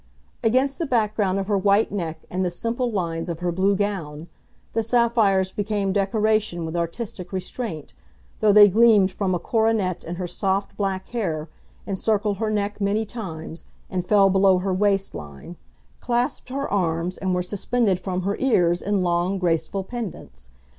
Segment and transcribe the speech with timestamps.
[0.43, 4.29] Against the background of her white neck and the simple lines of her blue gown,
[4.73, 7.93] the sapphires became decoration with artistic restraint,
[8.39, 11.49] though they gleamed from a coronet in her soft, black hair,
[11.85, 15.55] encircled her neck many times and fell below her waist line,
[15.99, 20.49] clasped her arms and were suspended from her ears in long, graceful pendants.